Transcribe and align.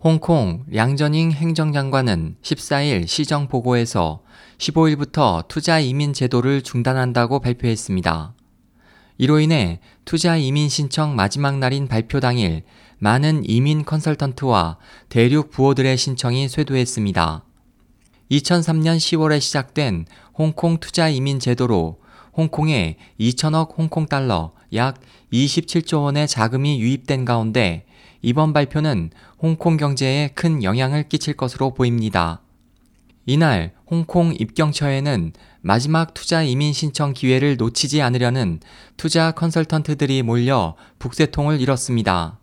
홍콩 0.00 0.64
량저닝 0.70 1.32
행정장관은 1.32 2.36
14일 2.40 3.08
시정 3.08 3.48
보고에서 3.48 4.22
15일부터 4.58 5.48
투자 5.48 5.80
이민 5.80 6.12
제도를 6.12 6.62
중단한다고 6.62 7.40
발표했습니다. 7.40 8.32
이로 9.16 9.40
인해 9.40 9.80
투자 10.04 10.36
이민 10.36 10.68
신청 10.68 11.16
마지막 11.16 11.58
날인 11.58 11.88
발표 11.88 12.20
당일 12.20 12.62
많은 13.00 13.42
이민 13.44 13.84
컨설턴트와 13.84 14.78
대륙 15.08 15.50
부호들의 15.50 15.96
신청이 15.96 16.48
쇄도했습니다. 16.48 17.44
2003년 18.30 18.98
10월에 18.98 19.40
시작된 19.40 20.06
홍콩 20.34 20.78
투자 20.78 21.08
이민 21.08 21.40
제도로 21.40 21.98
홍콩에 22.36 22.98
2천억 23.18 23.76
홍콩 23.76 24.06
달러 24.06 24.52
약 24.74 25.00
27조 25.32 26.04
원의 26.04 26.28
자금이 26.28 26.80
유입된 26.80 27.24
가운데 27.24 27.87
이번 28.20 28.52
발표는 28.52 29.10
홍콩 29.40 29.76
경제에 29.76 30.28
큰 30.34 30.62
영향을 30.62 31.08
끼칠 31.08 31.34
것으로 31.34 31.74
보입니다. 31.74 32.40
이날 33.26 33.72
홍콩 33.86 34.34
입경처에는 34.34 35.32
마지막 35.60 36.14
투자 36.14 36.42
이민 36.42 36.72
신청 36.72 37.12
기회를 37.12 37.56
놓치지 37.56 38.00
않으려는 38.02 38.60
투자 38.96 39.32
컨설턴트들이 39.32 40.22
몰려 40.22 40.76
북새통을 40.98 41.60
이뤘습니다. 41.60 42.38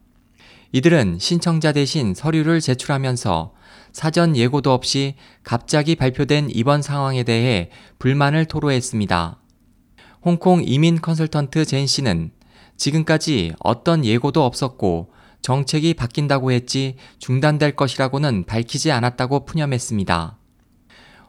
이들은 0.72 1.18
신청자 1.20 1.72
대신 1.72 2.14
서류를 2.14 2.62
제출하면서 2.62 3.54
사전 3.94 4.36
예고도 4.36 4.72
없이 4.72 5.16
갑자기 5.44 5.96
발표된 5.96 6.50
이번 6.52 6.82
상황에 6.82 7.24
대해 7.24 7.70
불만을 7.98 8.46
토로했습니다. 8.46 9.40
홍콩 10.22 10.62
이민 10.66 11.02
컨설턴트 11.02 11.66
젠 11.66 11.88
씨는 11.88 12.32
지금까지 12.78 13.54
어떤 13.60 14.04
예고도 14.04 14.44
없었고 14.44 15.12
정책이 15.45 15.94
바뀐다고 15.94 16.52
했지 16.52 16.95
중단될 17.20 17.76
것이라고는 17.76 18.45
밝히지 18.45 18.91
않았다고 18.91 19.45
푸념했습니다. 19.45 20.40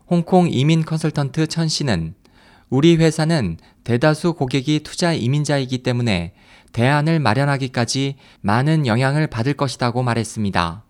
홍콩 0.08 0.48
이민 0.50 0.86
컨설턴트 0.86 1.48
천 1.48 1.68
씨는 1.68 2.14
우리 2.70 2.96
회사는 2.96 3.58
대다수 3.84 4.32
고객이 4.32 4.80
투자 4.84 5.12
이민자이기 5.12 5.82
때문에 5.82 6.32
대안을 6.72 7.20
마련하기까지 7.20 8.16
많은 8.40 8.86
영향을 8.86 9.26
받을 9.26 9.52
것이라고 9.52 10.02
말했습니다. 10.02 10.84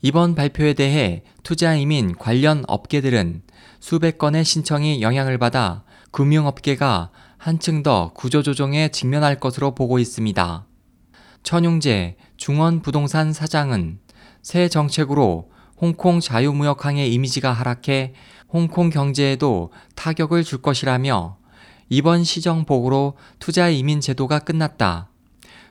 이번 0.00 0.34
발표에 0.34 0.72
대해 0.72 1.24
투자 1.42 1.74
이민 1.74 2.14
관련 2.16 2.64
업계들은 2.66 3.42
수백 3.78 4.16
건의 4.16 4.46
신청이 4.46 5.02
영향을 5.02 5.36
받아 5.36 5.84
금융업계가 6.12 7.10
한층 7.36 7.82
더 7.82 8.10
구조조정에 8.14 8.88
직면할 8.88 9.38
것으로 9.38 9.74
보고 9.74 9.98
있습니다. 9.98 10.67
천용재 11.42 12.16
중원부동산 12.36 13.32
사장은 13.32 13.98
새 14.42 14.68
정책으로 14.68 15.50
홍콩 15.80 16.20
자유무역항의 16.20 17.12
이미지가 17.12 17.52
하락해 17.52 18.14
홍콩 18.48 18.90
경제에도 18.90 19.72
타격을 19.94 20.44
줄 20.44 20.60
것이라며 20.60 21.38
이번 21.88 22.24
시정 22.24 22.64
보고로 22.64 23.16
투자 23.38 23.68
이민 23.68 24.00
제도가 24.00 24.40
끝났다. 24.40 25.10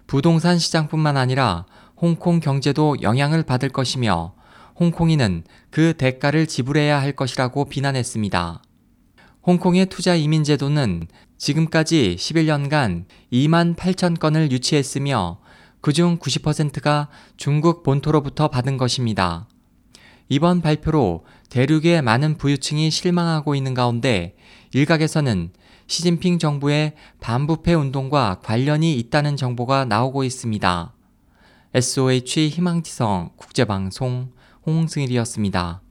부동산 0.08 0.58
시장뿐만 0.58 1.18
아니라 1.18 1.66
홍콩 1.96 2.40
경제도 2.40 2.96
영향을 3.02 3.44
받을 3.44 3.70
것이며 3.70 4.34
홍콩인은 4.80 5.44
그 5.70 5.94
대가를 5.98 6.48
지불해야 6.48 7.00
할 7.00 7.12
것이라고 7.12 7.66
비난했습니다. 7.66 8.62
홍콩의 9.46 9.88
투자 9.88 10.16
이민 10.16 10.44
제도는 10.44 11.08
지금까지 11.38 12.16
11년간 12.20 13.06
2만 13.32 13.76
8천 13.76 14.20
건을 14.20 14.52
유치했으며 14.52 15.40
그중 15.88 16.20
90%가 16.20 17.08
중국 17.38 17.82
본토로부터 17.82 18.50
받은 18.50 18.76
것입니다. 18.76 19.48
이번 20.28 20.60
발표로 20.60 21.24
대륙의 21.50 22.02
많은 22.02 22.36
부유층이 22.36 22.92
실망하고 22.92 23.56
있는 23.56 23.74
가운데 23.74 24.36
일각에서는 24.74 25.54
시진핑 25.88 26.40
정부의 26.40 26.96
반부패 27.22 27.74
운동과 27.74 28.42
관련이 28.44 29.00
있다는 29.00 29.38
정보가 29.38 29.86
나오고 29.86 30.26
있습니다. 30.26 30.94
SOH 31.74 32.50
희망지성 32.50 33.30
국제방송 33.38 34.34
홍승일이었습니다. 34.66 35.82